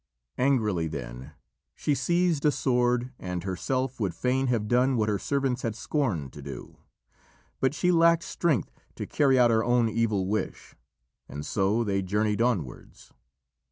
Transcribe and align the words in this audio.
Angrily, 0.39 0.87
then, 0.87 1.33
she 1.75 1.93
seized 1.93 2.43
a 2.43 2.51
sword 2.51 3.11
and 3.19 3.43
herself 3.43 3.99
would 3.99 4.15
fain 4.15 4.47
have 4.47 4.67
done 4.67 4.97
what 4.97 5.09
her 5.09 5.19
servants 5.19 5.61
had 5.61 5.75
scorned 5.75 6.33
to 6.33 6.41
do. 6.41 6.79
But 7.59 7.75
she 7.75 7.91
lacked 7.91 8.23
strength 8.23 8.71
to 8.95 9.05
carry 9.05 9.37
out 9.37 9.51
her 9.51 9.63
own 9.63 9.87
evil 9.89 10.25
wish, 10.25 10.75
and 11.29 11.45
so 11.45 11.83
they 11.83 12.01
journeyed 12.01 12.41
onwards. 12.41 13.13